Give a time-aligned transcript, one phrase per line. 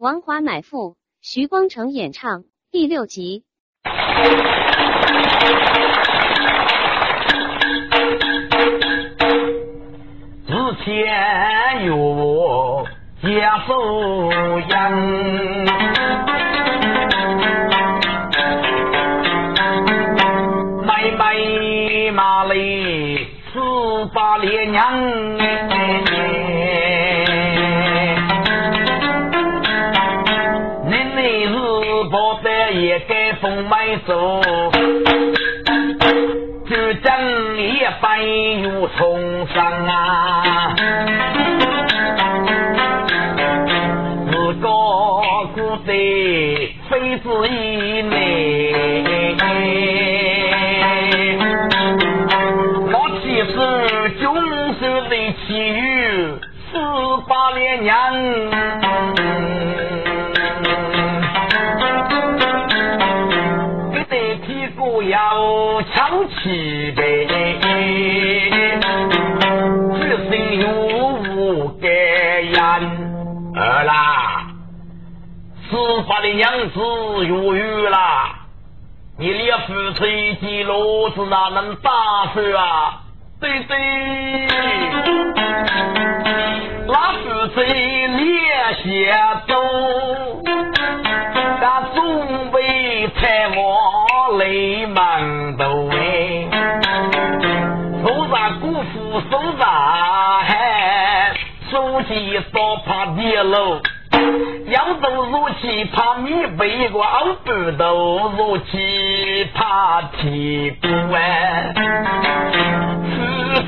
[0.00, 3.42] 王华买赋，徐光成演唱，第六集。
[10.46, 12.86] 之前有我
[13.22, 14.30] 家父
[14.68, 15.66] 人，
[24.14, 25.37] 八连娘。
[34.08, 34.40] 走，
[36.66, 37.06] 就正
[37.58, 38.18] 一般
[38.62, 40.74] 又从上啊，
[44.30, 44.66] 自个
[45.54, 45.92] 孤在
[46.88, 48.14] 非子以内，
[52.90, 53.54] 我其实
[54.18, 54.24] 就
[54.72, 55.12] 是的
[55.46, 55.78] 妻女
[56.72, 56.74] 十
[57.28, 57.84] 八连
[65.08, 67.26] 要抢起呗，
[69.94, 70.66] 只心有
[71.34, 71.88] 无改
[72.40, 72.54] 言。
[73.54, 73.92] 儿啦，
[75.68, 76.78] 司法的娘子
[77.26, 78.36] 有余啦，
[79.18, 81.90] 你连夫妻几路子哪能打
[82.34, 83.00] 算啊？
[83.40, 83.76] 对对，
[86.86, 89.12] 那夫妻连些
[89.48, 89.54] 走，
[91.60, 91.96] 那准
[92.52, 93.87] 备财我。
[94.38, 96.48] 雷满头哎，
[98.04, 99.68] 手上姑父手上
[100.44, 101.32] 还
[101.70, 103.80] 手机多怕跌落，
[104.68, 111.74] 腰都如起怕米背过耳朵都如起怕屁股哎，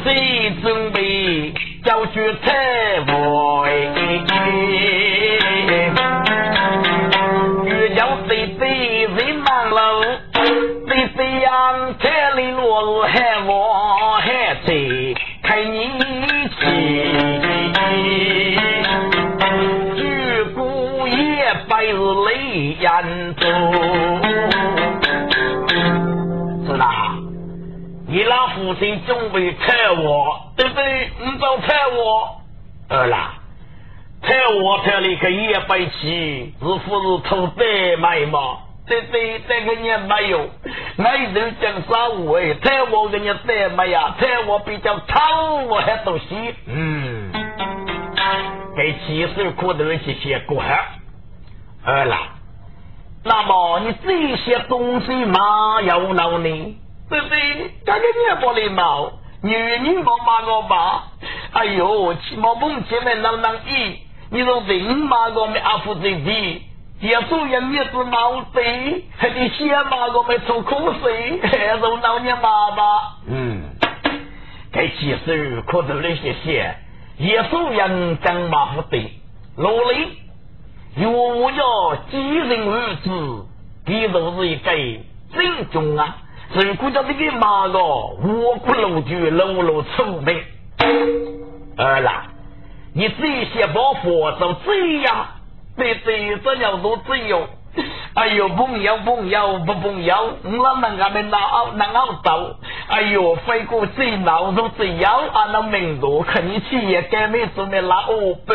[0.04, 1.52] 仔细准备
[1.84, 2.54] 叫去财
[3.08, 3.66] 我
[11.61, 15.91] 飞扬千里路，海我海贼看你
[16.48, 16.59] 去，
[19.94, 21.93] 举鼓也百日
[22.25, 23.47] 雷烟走。
[26.66, 27.19] 是啦，
[28.09, 31.10] 你那父亲准备拆我，对不对？
[31.20, 32.41] 你找拆我，
[32.88, 33.34] 二啦，
[34.22, 38.60] 拆我拆了个一百七，是不是偷白买嘛？
[38.87, 40.49] 对对，这个也没有，
[41.03, 42.41] 爱人讲啥话？
[42.62, 44.15] 在我跟你在没呀？
[44.21, 47.33] 在我比较贪我还东西，嗯，
[48.77, 50.78] 给七十苦头去写过哈。
[51.84, 52.16] 二了，
[53.25, 56.77] 那么你这些东西嘛要闹呢？
[57.09, 59.11] 对不对，这个年不礼貌，
[59.43, 61.05] 女人莫骂我吧。
[61.53, 63.99] 哎呦，起码梦前面能能一，
[64.31, 66.62] 你说人骂我们阿福子的。
[67.00, 72.84] 也做人也是毛贼，还得先骂我们吐口水，还是老年妈妈。
[73.27, 73.62] 嗯，
[74.71, 76.75] 该其实可多那些些，
[77.16, 79.12] 也做人讲马不对，
[79.56, 80.19] 努力，
[80.97, 83.47] 有我要几人儿子，
[83.87, 84.71] 这都是一个
[85.32, 86.19] 正宗啊。
[86.53, 90.34] 如果叫这个骂个，我不露就露露臭的。
[91.78, 92.27] 二啦，
[92.93, 95.28] 你这些包袱都这样。
[95.80, 97.48] 对对，这要做自由。
[98.12, 102.56] 哎呦，朋友朋友不朋友，我们那边闹闹闹走。
[102.88, 108.52] 哎呦，飞过最老都最要俺那名多，看你企业改名做没拉欧布，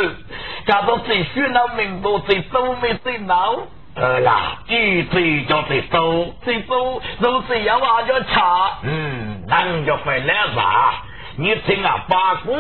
[0.68, 3.56] 搞到最虚闹名多，最多没最闹。
[3.96, 8.80] 呃啦，一最叫最多，最多都最要啊叫差。
[8.84, 11.06] 嗯，那就回来吧。
[11.38, 12.56] 你听啊，八股。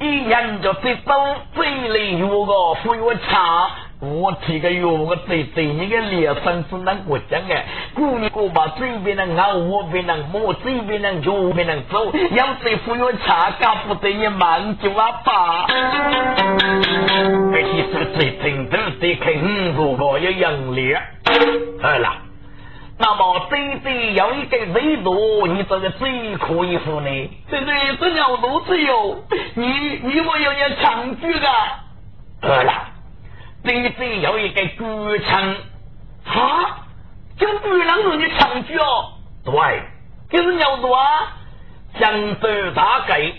[0.00, 1.14] 一人就最多，
[1.54, 3.70] 最累有个服药差。
[4.12, 15.66] 我提个药，我对对你个脸上是能过讲哎，过年过把嘴边能咬，我边能摸，嘴边能右边能走，要对服药差，搞不得你忙就阿爸。
[17.52, 19.32] 这些是最听都得看
[19.76, 21.00] 五个有养脸。
[21.80, 22.18] 好了。
[22.96, 27.10] 那么，对对，有一个维度，你这个最可以付呢？
[27.50, 29.16] 对对，这条路子哟，
[29.54, 29.66] 你
[30.04, 31.48] 你我要要长居的。
[32.40, 32.72] 对了，
[33.64, 35.56] 对对，有一个歌唱，
[36.26, 36.86] 啊，
[37.38, 39.14] 就不能让你长居哦。
[39.44, 39.82] 对，
[40.30, 41.32] 就是要多啊，
[41.98, 43.32] 江州大概。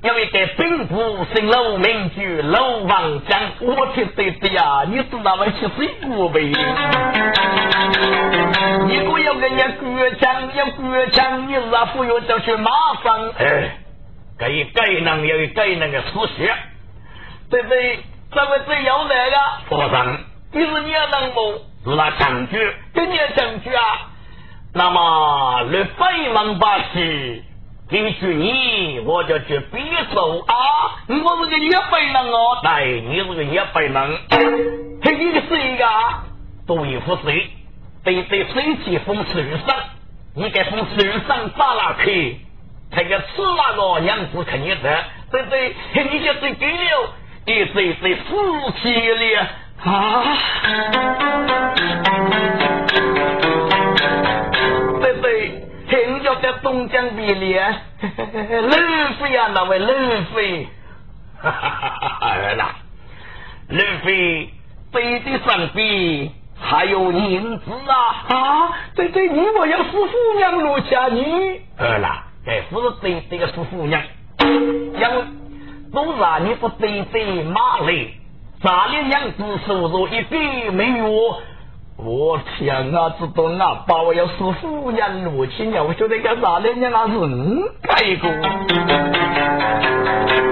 [0.00, 5.44] 有一个兵部姓楼名句楼王讲，我听对对呀，你知道吗？
[5.58, 6.40] 去水果呗。
[8.86, 12.70] 你果要跟人家国强，要国强，你是啊，不要叫去麻
[13.02, 13.28] 烦。
[13.38, 13.76] 哎，
[14.38, 16.56] 该该能有该能的思想，
[17.50, 17.98] 对不对？
[18.30, 19.36] 怎么只有那个？
[19.68, 20.18] 佛上，
[20.52, 21.52] 你是你要能不？
[21.84, 22.60] 是那将军，
[22.92, 24.10] 跟你将军啊。
[24.74, 27.42] 那么，你非门把戏，
[27.90, 29.80] 你去你，我就去比
[30.12, 30.54] 手啊！
[31.08, 34.18] 我是个一百人哦，对，你是个一百人。
[35.02, 35.84] 嘿，你的谁个？
[36.66, 37.50] 多一副谁？
[38.04, 39.76] 对对，水气风水上，
[40.34, 42.40] 你该从水上打哪去？
[42.90, 45.74] 他个吃那个娘子肯定的，对对，
[46.10, 47.12] 你就是给了，
[47.46, 49.46] 你对对夫妻了
[49.84, 50.36] 啊！
[55.00, 58.70] 对对，人家在东江比里，路
[59.18, 59.86] 费啊，那位路
[60.34, 60.66] 费，
[61.40, 62.74] 哈哈哈哈儿啦，
[63.68, 64.50] 路费
[64.92, 66.32] 对的上比。
[66.60, 68.70] 还有银子啊啊！
[68.96, 71.60] 对对，你我要夫妇娘落下你。
[71.78, 74.02] 儿啦，该不是对这个夫妇娘，
[74.40, 75.24] 因为
[75.92, 78.14] 都让你不对对马累，
[78.62, 81.06] 咱的娘子收入一点没有。
[81.96, 88.30] 我天啊，知道啊，把我要夫妇娘落去了，我晓得干啥的娘啊，人改过。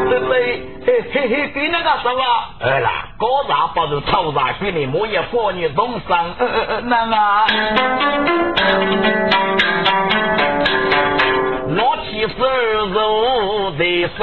[0.08, 0.62] 对不对。
[0.86, 2.22] 嘿嘿嘿，给那个什么？
[2.60, 6.32] 哎啦，高茶不是草茶，给你莫也放你东上。
[6.38, 7.14] 呃呃呃，那个，
[12.28, 12.34] 是
[12.92, 13.82] 走的
[14.18, 14.20] 山，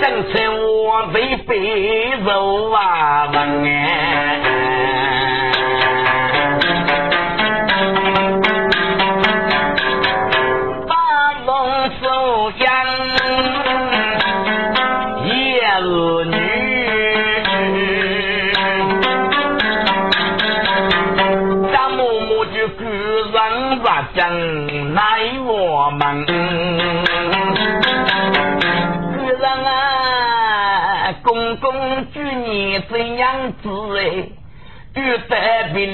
[0.00, 1.50] 正趁我被背
[2.24, 2.80] 走啊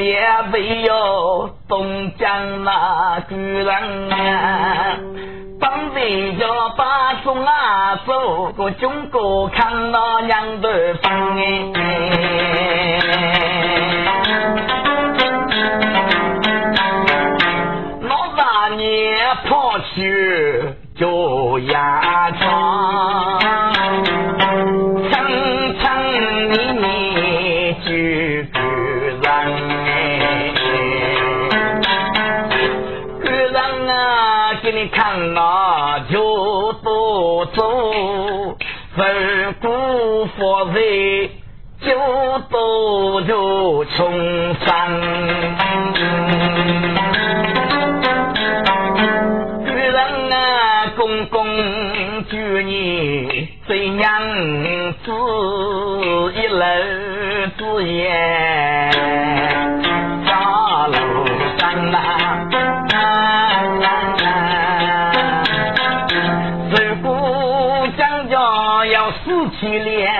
[0.02, 4.96] 得比了没有东江那夫人啊，
[5.60, 11.72] 当得要把中啊走个中国看那娘的房哎。
[19.48, 20.62] 跑去
[20.94, 23.41] 就压床，
[34.62, 38.56] 给你看那就多走，
[38.96, 40.80] 分辜负在
[41.80, 44.68] 就多就穷山。
[50.94, 51.46] 公公
[52.28, 54.22] 祝你怎样
[55.02, 55.10] 子
[56.34, 56.64] 一楼
[57.56, 58.08] 子也
[69.62, 70.12] 死去连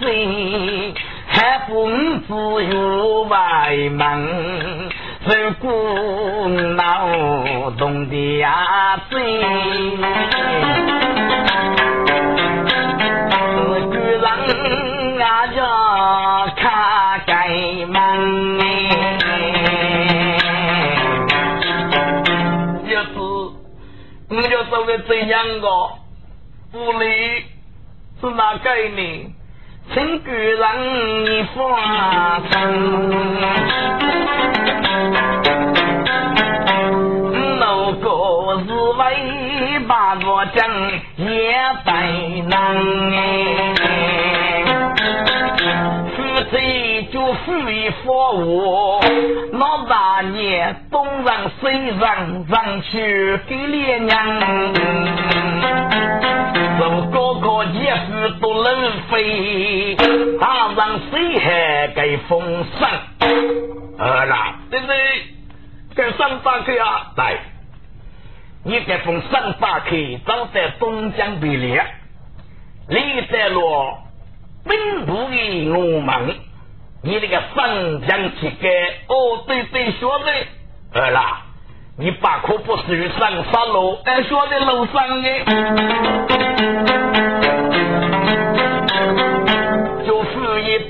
[0.00, 0.94] 罪，
[1.26, 1.86] 还不
[2.26, 4.88] 自由外门。
[5.24, 9.20] 如果脑洞的呀嘴，
[13.92, 14.26] 居然
[15.20, 15.60] 啊要
[16.56, 17.48] 开开
[17.86, 17.94] 门，
[22.88, 23.10] 要是
[24.30, 25.68] 我就作为这样个
[26.72, 27.44] 屋里
[28.18, 29.34] 是哪个呢？
[29.92, 30.64] 请居然
[31.24, 31.56] 你放
[32.50, 32.52] 心。
[37.60, 38.04] 某个
[38.66, 39.00] 是为
[39.86, 40.58] 把我将
[41.16, 41.54] 也
[41.84, 41.90] 带
[42.48, 42.54] 难
[46.16, 46.16] 夫
[46.50, 46.54] 妻
[47.12, 49.00] 就夫一佛我，
[49.52, 51.66] 老大年东让西
[52.00, 54.16] 让让去给爹娘，
[56.78, 59.96] 做哥哥姐夫都能飞，
[60.40, 62.90] 他让谁还给封赏？
[63.98, 64.94] 儿啦，对不对？
[65.94, 67.12] 给三八克啊！
[67.16, 67.38] 来，
[68.62, 71.82] 你给封三八克，早在东江北列，
[72.88, 73.98] 你在落
[74.68, 76.36] 兵部的我们，
[77.02, 81.45] 你那个三江乞丐，哦，对对，说的，儿啦，
[81.98, 85.28] 你把可不是上三楼，俺，说的楼上的。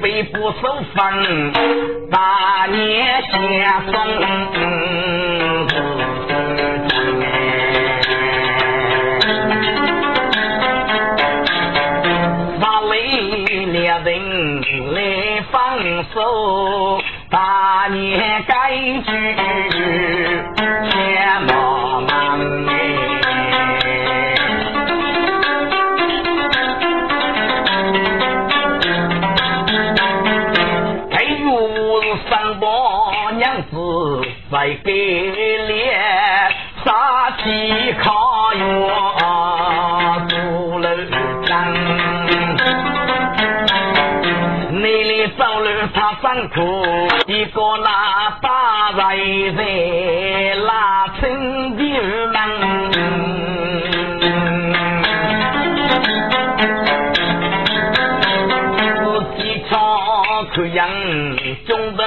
[0.02, 1.52] 北部守分，
[2.10, 3.92] 大年下风，
[13.72, 14.08] 猎人
[14.94, 14.98] 来
[15.50, 15.54] 放
[16.12, 18.52] 手，大年该
[19.02, 20.15] 去
[46.48, 51.82] 苦，一个那大人在拉成的
[52.32, 52.36] 门。
[58.98, 59.04] 自
[59.36, 59.38] 己
[59.68, 59.74] 唱
[60.54, 60.88] 口样
[61.66, 62.00] 中的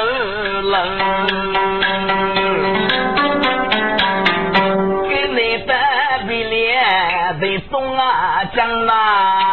[0.61, 0.75] 人，
[5.07, 5.71] 给你的
[6.27, 9.48] 比脸得中啊讲啊。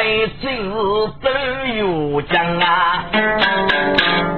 [0.00, 0.72] 个该今日
[1.20, 1.30] 都
[1.76, 3.04] 有讲啊，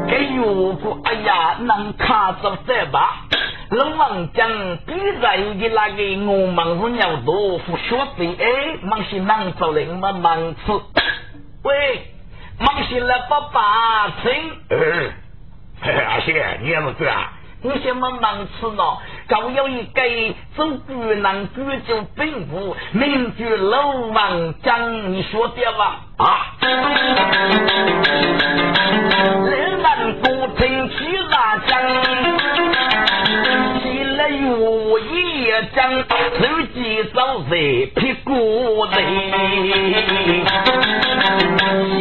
[0.09, 3.27] 这有个哎呀，能卡着这吧。
[3.71, 4.49] 老王讲，
[4.85, 10.73] 比人的那个我们是鸟多，不晓得哎，忙些忙走了，我们忙吃。
[11.63, 12.11] 喂，
[12.59, 14.33] 忙些了爸爸请。
[14.69, 15.13] 嗯，
[16.09, 17.33] 阿谢，你也是这啊？
[17.65, 18.83] 你什么忙吃呢？
[19.29, 20.03] 搞有一个
[20.57, 26.01] 走古南古就并不名句老王讲，你说的吧？
[26.17, 26.57] 啊，
[29.47, 30.27] 人们不
[30.59, 30.97] 听起
[31.31, 31.81] 大讲，
[33.81, 37.51] 起来有一讲，手机走在
[37.95, 38.99] 屁股里，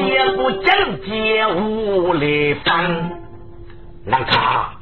[0.08, 3.12] 也不讲解无力放。
[4.04, 4.74] 南卡，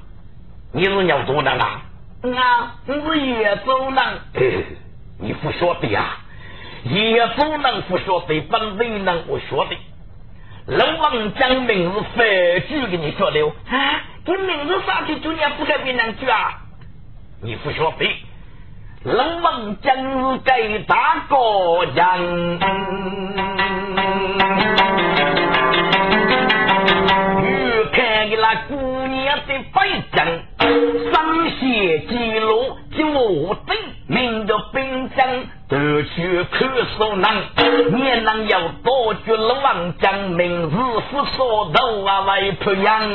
[0.72, 1.82] 你是鸟多的啊？
[2.22, 3.98] 啊，我是越州人。
[3.98, 4.42] 哎，
[5.20, 6.18] 你不说的呀？
[6.84, 9.76] 野州人不说的，本地人我说的。
[10.68, 12.24] 龙王将名字反
[12.68, 13.52] 句给你说的哦。
[13.70, 16.62] 啊，这名字啥去就你不改变两句啊？
[17.42, 18.08] 你不说的。
[19.04, 22.60] 龙王将是给大个人，
[27.42, 28.76] 欲看你那姑
[29.08, 30.44] 娘的背景，
[31.12, 33.76] 上写记录就对，
[34.08, 35.28] 名叫兵将
[35.68, 37.36] 得去看守难，
[37.92, 40.76] 你能有多句老王讲名字
[41.12, 43.10] 不说头啊来培养。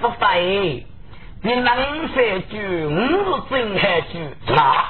[0.00, 0.86] 不对，
[1.42, 4.18] 你能三句，我是真海句。
[4.48, 4.84] 那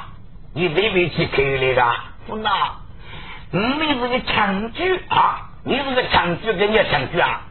[0.54, 1.82] 你未必去看那个？
[2.26, 2.50] 不那，
[3.50, 3.60] 你
[4.00, 7.42] 是个强句啊，你是个强句，跟你强句啊？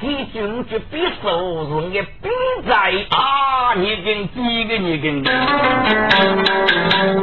[0.00, 2.32] 第句五句必受是个兵
[2.66, 2.74] 在
[3.10, 5.22] 啊，你跟几个你跟？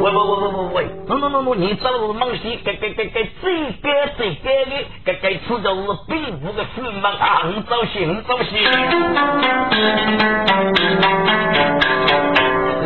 [0.00, 4.70] 喂喂喂喂喂，no no no no，你这是梦西，给给给给最该最该的，
[5.04, 8.62] 给给吃的是兵部的父母啊，你走心，你走心。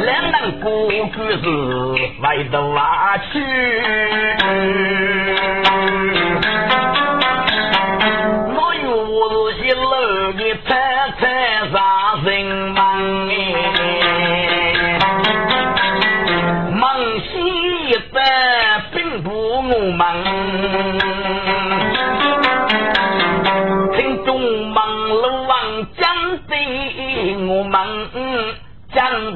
[0.05, 0.71] 两人过
[1.15, 1.45] 故事
[2.23, 5.12] 外头啊去。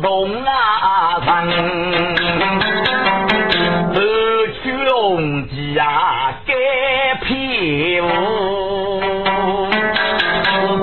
[0.07, 2.15] 江东啊人。
[3.93, 4.01] 得
[4.63, 6.55] 去红旗啊，改
[7.25, 8.07] 皮肤，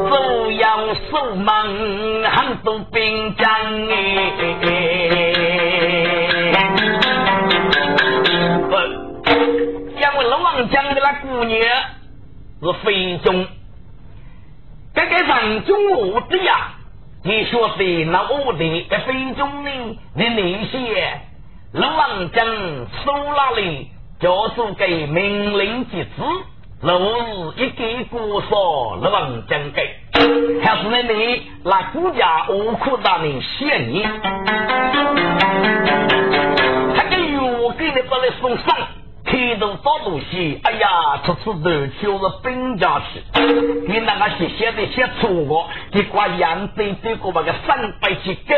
[0.10, 1.46] 走要守门，
[2.30, 3.94] 很多兵将哎。
[9.96, 11.62] 因为老王讲的那姑娘
[12.62, 13.48] 是非中，
[14.94, 16.73] 这个上中我的呀，
[17.26, 19.70] 你说的那我的在非中呢，
[20.14, 21.22] 你那些。
[21.72, 23.88] 老王讲手那里
[24.20, 26.22] 就是给命令之子，
[26.82, 29.90] 如是一个故说老王讲给，
[30.62, 34.04] 还是那你那国家无可大名嫌你，
[36.94, 38.78] 他给药给你把来送上，
[39.34, 40.88] 开头找东西，哎呀，
[41.26, 43.20] 这次头就是兵家去，
[43.88, 48.56] 你那个写写的写错误，你挂杨对对过把个三百几个。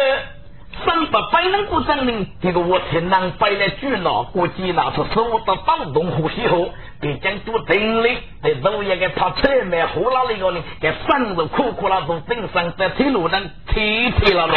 [0.85, 6.67] 三百百能不证明，这个我才能摆来举脑，估计那是受到暴动呼吸后，
[6.99, 14.53] 别将做定力，在路一个跑车卖火拉那个呢，给生日苦苦那种顶上在铁路上提提了了。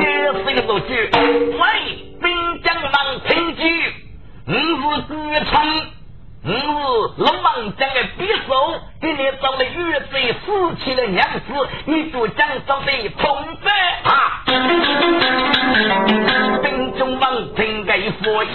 [0.00, 2.92] 这是一个句，喂，兵将忙
[3.28, 3.91] 听句，
[4.44, 5.14] 你是举
[5.50, 5.92] 称。
[6.44, 10.46] 我是龙王将的匕首，给你找了玉贼死
[10.84, 11.42] 去的娘子，
[11.86, 13.72] 你就将找的同在
[14.04, 14.44] 啊！
[16.62, 18.54] 兵中王听给佛言，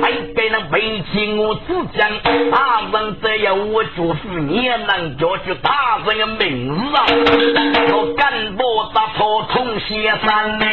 [0.00, 2.10] 还给那背弃我自将，
[2.50, 7.04] 大人只要我祝福，你也能叫出大人的名字啊！
[7.92, 8.64] 我干部
[8.94, 10.64] 打破通仙山呢，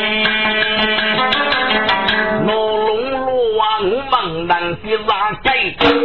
[2.48, 2.50] 我
[2.88, 5.48] 龙罗啊，我猛男的哪个？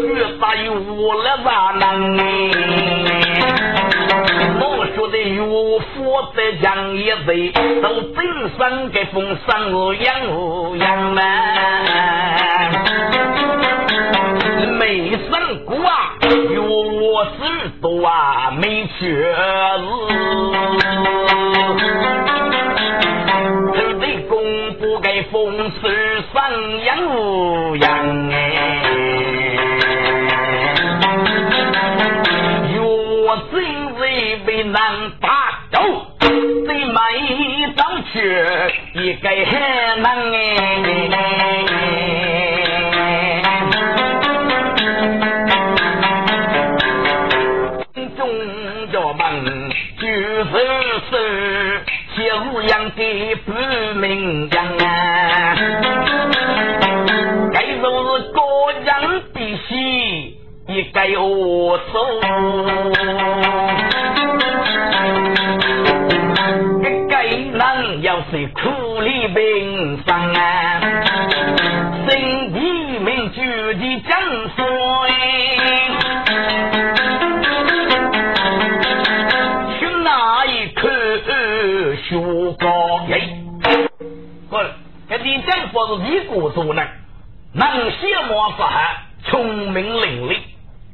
[0.02, 2.71] 越大有我了咋能？
[4.60, 5.94] 我说的岳父
[6.34, 7.50] 在讲一辈，
[7.80, 8.16] 都真
[8.58, 11.22] 生给风生无养无养嘛。
[14.78, 16.14] 没生过啊，
[16.54, 19.34] 有我知多啊，没确实。
[23.74, 28.21] 这得公布给风生养无养
[39.02, 40.36] 一个很难哎。
[48.16, 48.20] 中
[48.92, 49.20] 家们
[49.98, 50.46] 就是
[51.10, 51.12] 是
[52.14, 53.00] 写字样的
[53.44, 53.50] 不
[53.98, 55.56] 明讲啊，
[57.52, 58.38] 该都是个
[58.84, 58.88] 人
[59.34, 61.92] 的戏，一个我手。
[85.42, 86.82] 政府是一个做呢，
[87.52, 90.36] 能写模法，聪明伶俐，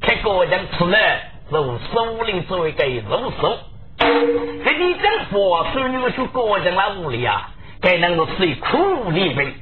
[0.00, 3.58] 开个人出来入手里做一个入手。
[3.98, 9.54] 这李政府是你们去个人那屋里啊，该能够吃苦力兵，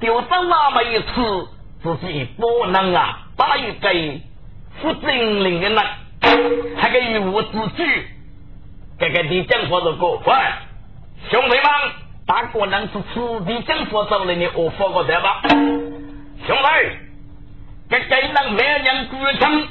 [0.00, 1.48] 丢到那么一次，
[1.82, 3.88] 自己不能啊，打一个
[4.80, 5.84] 负精灵的人，
[6.76, 8.08] 还可以无自举。
[8.98, 10.34] 这个李政府的哥，喂，
[11.30, 11.64] 兄弟们，
[12.26, 15.42] 大哥能是此地政府找来的，我发个对吧？
[16.46, 16.98] 兄弟，
[17.88, 19.62] 这给能没人举枪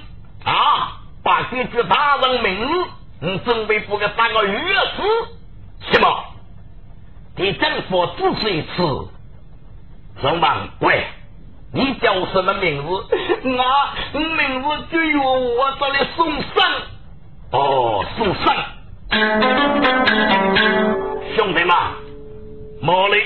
[0.45, 2.73] 啊，把这句大人名字。
[3.21, 6.23] 你准备补个三个月子，什么？
[7.37, 9.07] 你政府支持一次，
[10.21, 11.05] 兄忙喂，
[11.73, 12.87] 你叫什么名字？
[14.13, 16.71] 我名字就由我这里送上。
[17.51, 18.55] 哦，送上。
[21.35, 21.75] 兄弟们，
[22.85, 23.19] 莫里，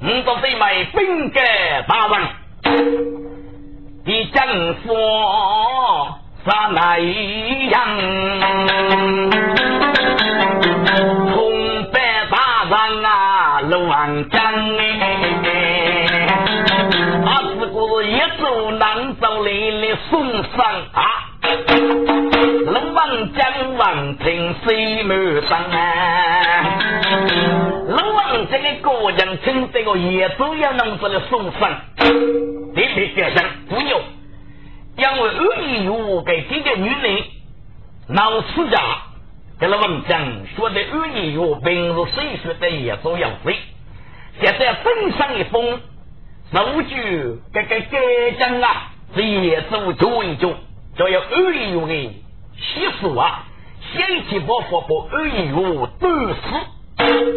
[0.00, 1.40] 你都得买兵给
[1.86, 2.26] 大人，
[4.04, 4.92] 你政府。
[6.44, 7.78] 啥来样？
[11.32, 14.42] 红白大人啊，乱讲
[14.78, 14.82] 哎！
[17.24, 20.58] 啊，这个一走难走来的送上
[20.92, 21.00] 啊，
[22.66, 26.23] 龙王将王听谁门上啊？
[28.46, 34.02] 这个个人听这个也都要弄这个送上，你别别想不用。
[34.96, 37.22] 因为二姨有给这个女人
[38.08, 38.80] 闹死家，
[39.58, 43.56] 给了文章说的二姨有平时谁说的也都要会。
[44.40, 45.80] 现在分上一封
[46.52, 50.54] 手据，这个改正啊，这也都做一做，
[50.96, 51.94] 就要二姨有的
[52.56, 53.46] 习俗啊，
[53.92, 56.40] 先去把佛把二姨有都死，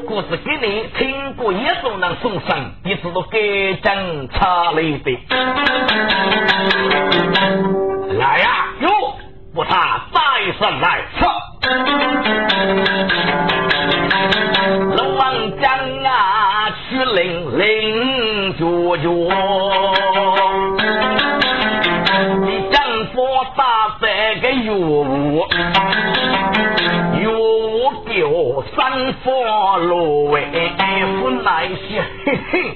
[0.07, 3.39] 故事给你听过也都能送上，你知道改
[3.81, 5.19] 正差了的。
[8.17, 8.67] 来呀！
[8.81, 8.89] 哟，
[9.53, 10.19] 不差再
[10.59, 11.01] 上来。
[11.61, 11.76] 龙
[29.67, 30.45] 佛罗为
[31.19, 32.73] 不耐些， 嘿嘿。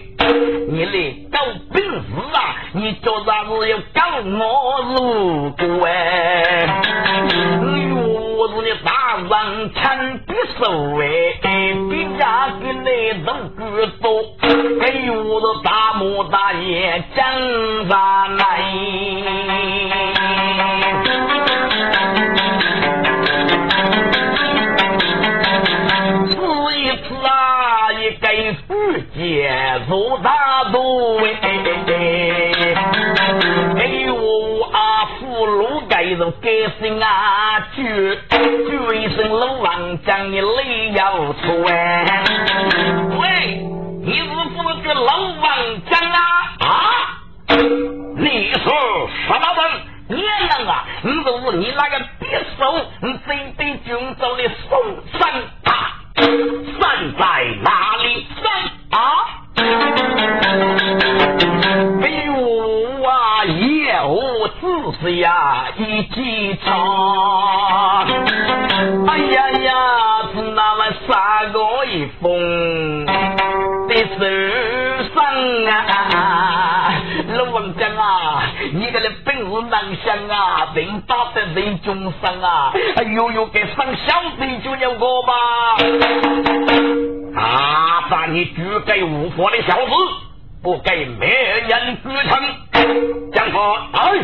[0.67, 1.39] 你来搞
[1.73, 1.89] 本事
[2.33, 2.37] 啊！
[2.73, 6.67] 你叫啥子要搞我如果哎？
[7.63, 9.79] 我是你大人牵
[10.27, 10.61] 匕首
[10.99, 11.03] 哎，
[11.89, 12.21] 比家
[12.61, 13.59] 给你都知
[14.01, 14.05] 道，
[14.41, 17.23] 给我的大模大爷讲
[17.89, 18.60] 啥来？
[29.91, 31.35] 接做大都是
[36.39, 36.47] 该
[36.79, 37.83] 姓啊，举
[38.29, 42.23] 举一声老王将你泪要出哎！
[43.19, 43.57] 喂，
[44.03, 46.19] 你是不是老王将啊？
[46.59, 46.69] 啊？
[48.17, 48.69] 你是什
[49.29, 49.71] 么人？
[50.07, 52.61] 娘娘啊，你就是你那个别手，
[53.01, 54.43] 你准备军走的
[81.91, 82.73] 得人中伤啊！
[82.95, 85.33] 哎呦呦，给上小贼就了我吧！
[87.35, 89.91] 啊，把你举给无佛的小子，
[90.63, 91.27] 不给灭
[91.67, 92.39] 人之称，
[93.33, 94.19] 江河哎。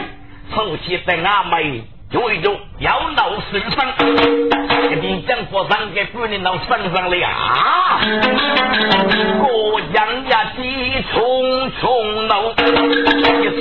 [0.56, 3.86] 凑齐在阿妹就一种要闹身上，
[5.02, 8.00] 你将佛上给姑娘闹身上了啊！
[9.42, 12.67] 过江呀，急匆匆闹，一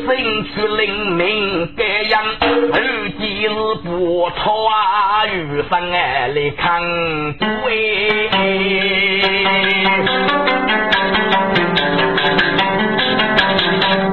[0.00, 2.76] 身去灵明这样，而
[3.18, 3.48] 今日
[3.82, 6.82] 不脱啊，余生爱来看
[7.38, 7.46] 对。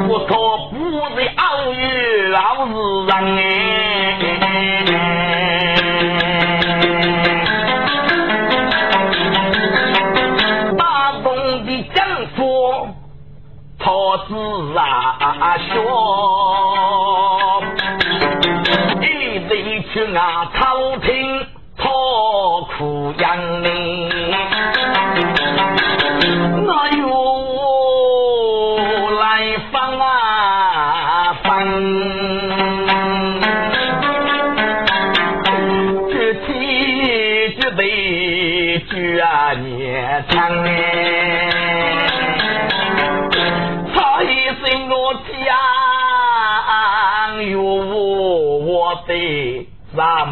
[0.07, 0.75] 不脱不
[1.19, 2.71] 是奥运老是
[3.07, 3.41] 人哎，
[10.77, 10.81] 大
[11.23, 11.25] 东
[11.65, 11.97] 的江
[12.35, 12.37] 夫
[13.79, 13.91] 他
[14.27, 14.31] 自
[15.39, 15.83] 啊说，
[19.01, 19.03] 一
[19.35, 20.45] 人去啊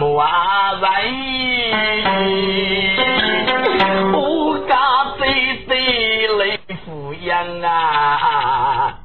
[0.01, 0.25] 什么
[0.81, 0.89] 人？
[4.11, 4.73] 我家
[5.19, 5.23] 对
[5.67, 8.97] 对来抚养啊，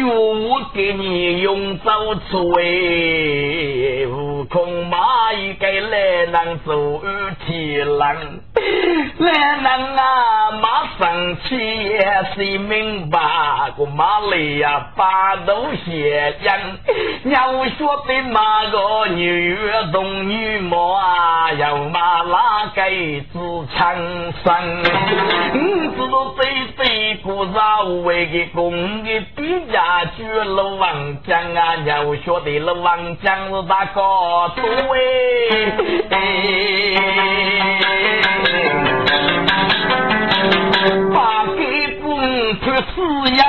[0.00, 0.08] 哟，
[0.48, 7.02] 我给你用走吹，悟空马一个来能走
[7.46, 8.16] 天狼。
[9.18, 10.66] 来人啊，马
[10.98, 13.18] 上去也谁明白？
[13.76, 16.58] 个马来呀，八斗血样，
[17.24, 19.56] 要说的马个女
[19.92, 23.38] 动女模啊，要马拉盖子
[23.76, 23.96] 长
[24.44, 24.82] 生。
[25.54, 26.42] 嗯，知道这
[26.76, 34.62] 这个绕为的公的比家去老王江啊，要说的老王江是大个对。
[41.14, 41.16] 把
[41.56, 41.60] 给
[42.02, 42.04] 公
[42.60, 42.94] 出饲
[43.36, 43.40] 养，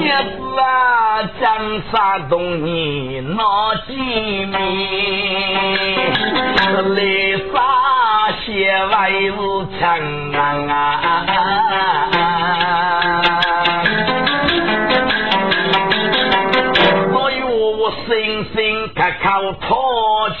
[0.00, 0.62] 叶子啊，
[1.40, 1.42] 江
[1.90, 1.92] 山
[2.28, 2.32] 东
[2.64, 3.90] 你闹几
[4.46, 4.52] 米？
[6.72, 6.98] 来
[7.52, 7.54] 杀
[8.44, 8.46] 些
[8.86, 9.30] 外是
[9.78, 9.80] 强
[10.68, 10.72] 啊！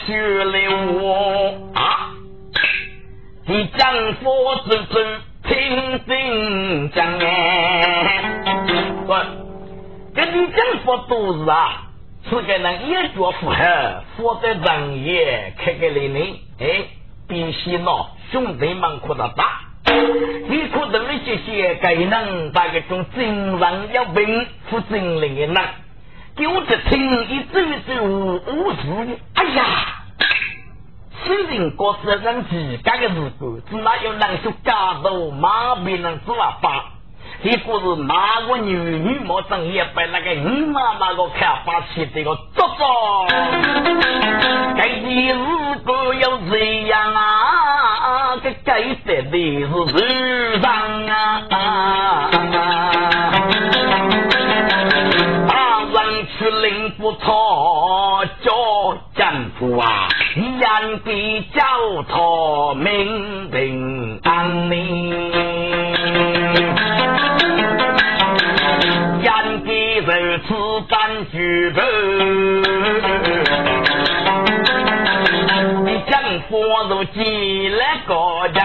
[0.02, 0.58] 讨取了
[1.00, 2.10] 我啊。
[3.46, 4.30] 你丈夫
[4.68, 8.22] 之尊听真讲哎，
[9.06, 9.24] 说
[10.14, 11.82] 跟你讲佛都是啊，
[12.28, 16.84] 是个人一脚符合佛的人也开给你呢，哎，
[17.28, 19.60] 必须喏兄弟们可得打，
[20.48, 25.56] 你可得那些些该能把个种精神要稳负精灵的人，
[26.34, 29.64] 给我这听一走走无事的，哎呀！
[31.24, 36.84] 虽然各自人自家的事故，只哪有能说家头马别人做啊把？
[37.42, 43.26] 结果是哪个女女莫正也被那个你妈妈个看法起这个做作，
[44.76, 48.36] 该的日果要这样啊？
[48.42, 49.36] 这该得的
[49.88, 52.01] 是日常啊！
[59.82, 60.08] 啊！
[60.36, 61.60] 人比交
[62.08, 65.10] 托明平安宁，
[69.20, 70.54] 人比如此
[70.88, 71.80] 般举步，
[75.84, 76.12] 你将
[76.48, 76.52] 佛
[76.88, 78.14] 如几来个
[78.54, 78.60] 人？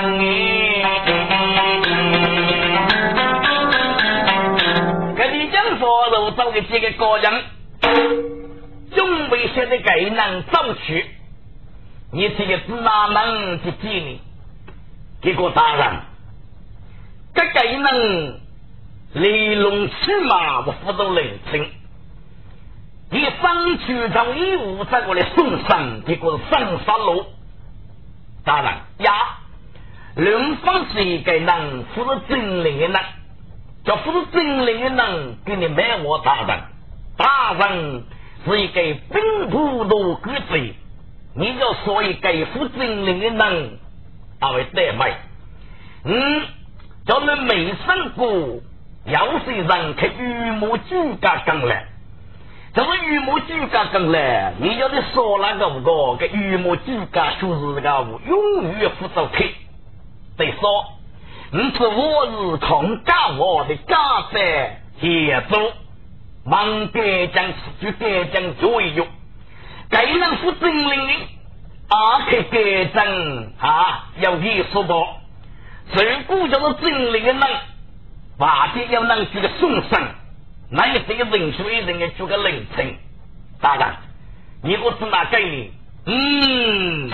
[5.17, 7.43] 搿你将佛如找个几个个人，
[9.47, 11.05] 现在该能走去。
[12.12, 14.21] 你这个芝麻能去见你，
[15.21, 16.01] 结果大人，
[17.33, 18.39] 这个人
[19.13, 21.69] 雷龙骑马不服都冷清，
[23.12, 27.25] 你上去从义务再过来送上，结果是上杀路。
[28.45, 29.12] 大人呀，
[30.15, 33.01] 龙方是一个人，不是真灵的人，
[33.83, 36.63] 叫不是真灵的人给你卖我大人，
[37.17, 38.03] 大人
[38.47, 38.81] 是一个
[39.12, 40.73] 兵部都狗贼。
[41.36, 43.77] 你就说一给付精灵的人，
[44.39, 45.12] 他会得买。
[46.03, 46.41] 嗯，
[47.05, 51.86] 叫你没上过，有些人去羽毛举家更来，
[52.73, 59.45] 就是羽毛举家更来，你叫你说那个个，给羽毛举家就是那个永远不走开。
[60.38, 60.86] 再说，
[61.51, 63.95] 你是我日空家我的家
[64.33, 65.55] 在协助，
[66.49, 69.05] 忙该将就该将做一用。
[69.89, 71.13] 该人是真灵的，
[71.89, 75.07] 阿克该真啊，要给说过。
[75.93, 77.41] 如果就是真灵的人，
[78.38, 80.01] 或者要能这个送上，
[80.71, 82.95] 那也这个人数一定要做个凌晨。
[83.62, 83.88] 大人，
[84.63, 85.73] 你我是哪给你？
[86.05, 87.10] 嗯，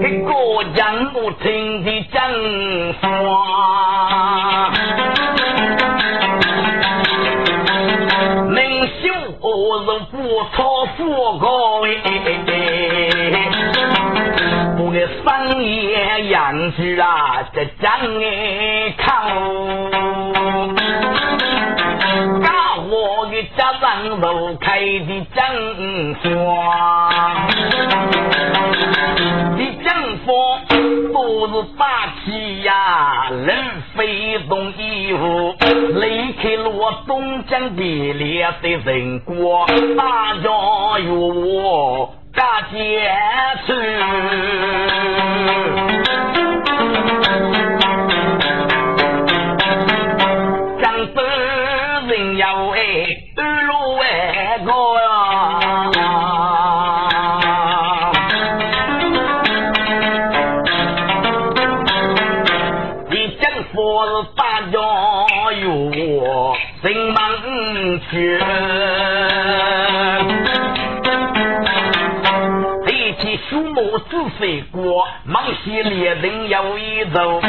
[0.00, 0.30] 一个
[0.74, 4.43] 人我听的真话。
[11.32, 11.98] 高位，
[14.76, 19.04] 不给商业养殖啊，这将爱看。
[22.42, 22.48] 家
[22.90, 26.28] 我的家人都开的正花，
[29.56, 29.86] 的正
[30.18, 30.28] 方
[31.12, 31.16] 都
[31.48, 31.82] 是大
[32.24, 32.72] 气呀，
[33.30, 33.48] 人
[33.96, 35.54] 非动衣服，
[36.00, 42.68] 离开了我东江地列的人国，大家有我大家。
[43.66, 43.72] 去，
[74.24, 77.42] 木子飞过，忙西猎人有一走，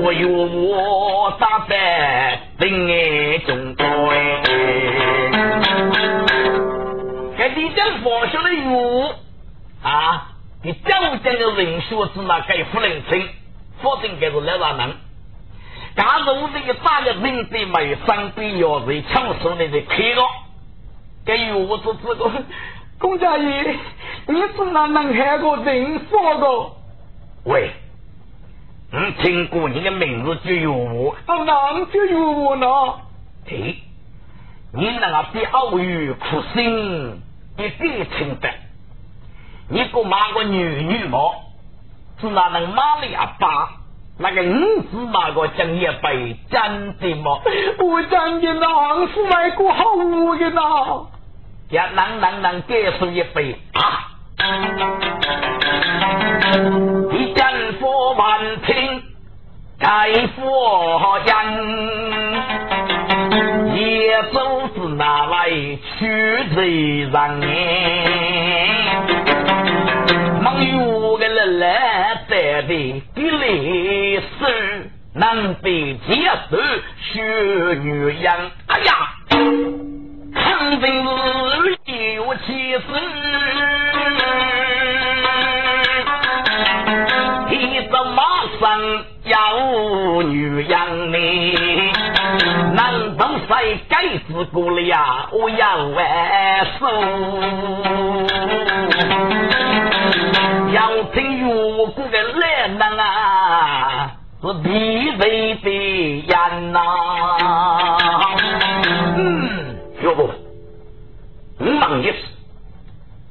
[0.00, 1.78] 我有我打扮，
[2.56, 4.42] 人爱中国哎。
[7.36, 9.04] 给李江放下的雨
[9.82, 10.28] 啊，
[10.62, 13.28] 你交战的人数只那该不能听，
[13.82, 14.94] 否则该是来啥能？
[15.94, 20.22] 假如这个大的人对买上对要是抢手的的开了，
[21.26, 22.32] 给予我是这个
[22.98, 23.76] 公家爷，
[24.26, 26.72] 你是哪能开个人说的？
[27.44, 27.70] 喂，
[28.92, 32.66] 你听过你的名字就有我，哪就有我呢？
[33.50, 33.74] 哎，
[34.72, 37.20] 你那个比奥语苦心
[37.56, 38.54] 一点清白，
[39.68, 41.34] 你给我骂个女女毛，
[42.20, 43.36] 是哪能买了呀？
[43.40, 43.70] 爸？
[44.18, 47.42] 那个五子那个将也被真的么？
[47.78, 51.06] 我真的那是外国好物的呐！
[51.70, 54.11] 也，能能能给出一杯啊！
[57.12, 57.44] 一阵
[57.78, 59.02] 佛万听，
[59.78, 61.32] 盖佛人，
[63.76, 65.50] 也都是拿来
[65.98, 66.00] 取
[66.54, 67.12] 罪人
[70.40, 73.02] 没有个人来带的。
[73.14, 76.56] 历史能被接受，
[76.98, 77.22] 学
[77.82, 78.92] 女人，哎呀，
[80.34, 80.84] 肯定
[81.84, 82.82] 是有气势。
[90.68, 91.92] 要女人呢，
[92.74, 95.28] 难道谁该子过了呀？
[95.32, 96.86] 我要万寿，
[100.72, 105.68] 要听越过的来人啊，是必备的
[106.26, 106.78] 人呐。
[109.16, 110.30] 嗯，要不，
[111.58, 112.16] 你忙一次，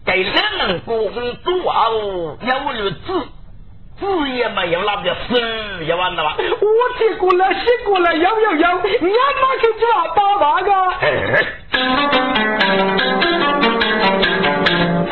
[0.06, 1.12] 给两人公
[1.44, 1.86] 主啊，
[2.42, 3.28] 有了字
[4.02, 6.36] 字也没有，那不叫死也完了吧？
[6.40, 8.68] 我听过了，写过了，有有有，
[9.00, 10.72] 你妈去抓爸爸个？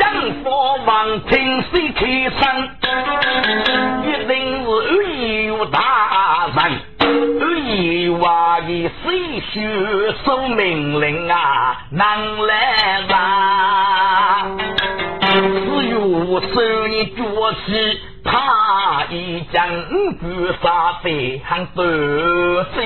[0.00, 0.04] 杨
[0.42, 2.00] 佛王听谁开
[2.30, 2.68] 声？
[4.02, 6.58] 一定是二爷大人。
[7.62, 9.54] 一话的谁学
[10.24, 13.16] 守命令啊，难来吧？
[15.22, 16.46] 只有手
[16.88, 17.18] 你脚
[17.64, 18.00] 起，
[19.52, 22.80] 将军杀非常得心。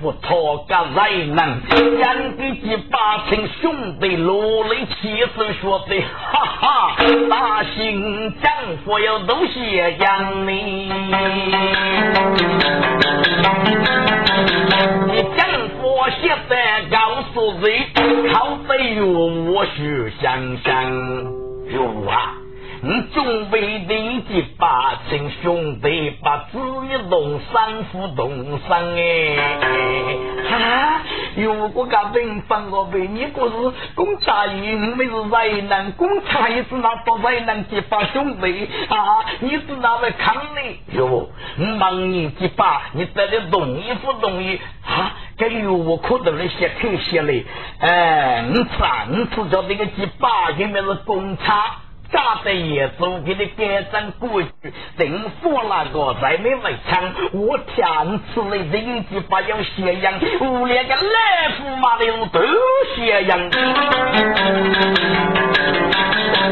[0.00, 0.28] 服，他
[0.66, 1.38] 个才能
[1.98, 6.96] 养的几把亲兄弟落泪起手说的，哈哈，
[7.28, 8.52] 大兴江
[8.84, 10.90] 湖要多谢杨你。
[15.06, 15.46] 你江
[15.80, 17.86] 湖现在告诉谁，
[18.32, 20.92] 靠背有我许想想
[21.72, 22.34] 有啊。
[22.80, 29.36] 你准备的几把亲兄弟，把子一动三副动上哎！
[30.48, 31.02] 啊，
[31.36, 39.24] 如果个兵分我被你可是公差役，没是灾难，公差役是那多灾难几把兄弟啊！
[39.40, 41.30] 你是哪位抗力哟？
[41.56, 45.16] 你忙你几把，你得的容易不容易啊？
[45.36, 47.44] 这有我可能那些可惜嘞！
[47.80, 51.78] 哎，你上次叫那个几把，因为是公差。
[52.10, 57.86] 家的业主给你改正规矩，政府那个再没围墙，我天
[58.32, 62.40] 吃了人机把要斜阳，我连个来福嘛的都
[62.96, 63.50] 斜阳。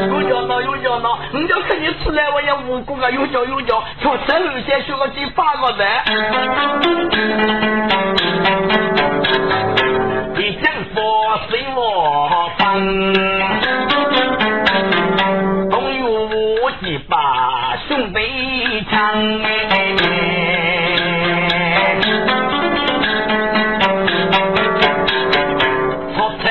[0.09, 5.87] 有叫闹有叫闹，你就看你出来我也无辜个有叫有叫，说真先学个几八个人。
[10.35, 13.86] 你讲说随我分。
[17.97, 18.19] 把兄弟
[18.91, 18.95] 枪，
[26.13, 26.45] 出才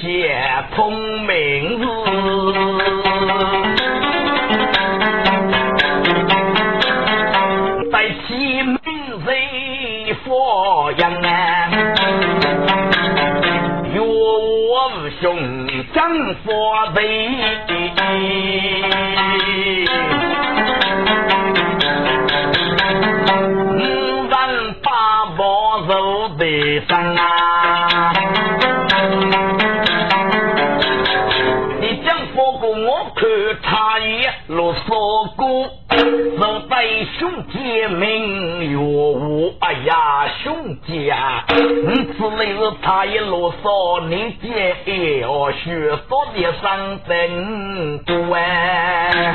[0.00, 0.34] 写
[0.74, 0.76] 聪
[1.22, 1.84] 明字，
[7.92, 7.94] 在
[8.26, 8.28] 起
[8.62, 8.76] 名
[9.24, 9.28] 谁
[10.24, 11.70] 佛样啊？
[13.94, 15.26] 有我兄
[15.94, 16.00] 张
[16.44, 16.48] 佛
[16.94, 17.69] 贼。
[40.86, 41.14] 姐，
[41.86, 49.34] 你此类是他一啰嗦，你姐也要学多点三分多哎，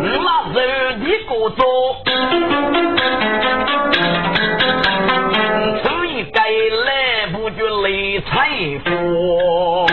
[0.00, 0.54] 那时
[1.00, 1.64] 你过走。
[6.32, 8.48] 该来不就雷财
[8.84, 9.85] 富？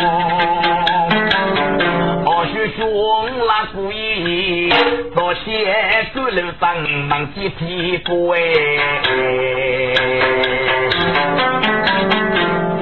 [5.13, 5.49] 意多些
[6.13, 6.75] 鼓楼帮
[7.07, 8.39] 忙接屁股哎，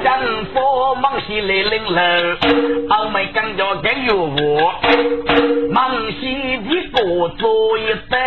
[0.02, 0.18] 江
[0.52, 2.00] 佛忙西来领楼，
[2.88, 4.74] 后妹刚叫更有我，
[5.70, 8.18] 忙西的过做一单。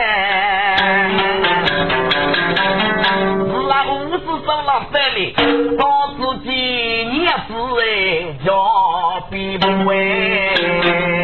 [3.88, 5.34] 五子走了三里，
[5.78, 6.50] 到自己
[7.22, 7.84] 也是哎
[8.46, 8.52] 叫
[9.30, 11.15] 比不哎。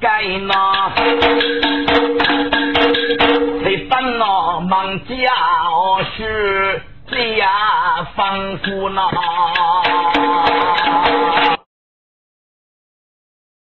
[0.00, 0.90] Cái nó
[4.18, 5.34] 恼忙家
[8.16, 9.98] ta nó mang.